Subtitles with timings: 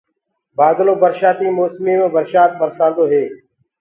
[0.57, 3.23] بآدلو برشآتيٚ موسميٚ مي برسآت برسآنٚدو هي